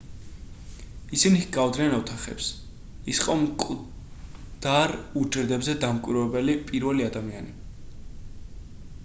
ისინი 1.17 1.41
ჰგავდნენ 1.41 1.93
ოთახებს 1.97 2.47
ის 3.13 3.21
იყო 3.23 3.35
მკვდარ 3.43 4.95
უჯრედებზე 5.23 5.77
დამკვირვებელი 5.85 6.57
პირველი 6.73 7.09
ადამიანი 7.11 7.55